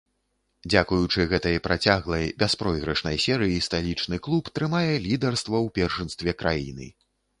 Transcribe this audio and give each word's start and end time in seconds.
Дзякуючы 0.71 1.25
гэтай 1.33 1.57
працяглай 1.67 2.25
бяспройгрышнай 2.43 3.17
серыі 3.25 3.61
сталічны 3.67 4.19
клуб 4.29 4.43
трымае 4.59 4.93
лідарства 5.07 5.57
ў 5.65 5.75
першынстве 5.77 6.31
краіны. 6.41 6.91